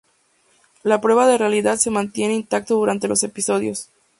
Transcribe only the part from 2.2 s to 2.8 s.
intacto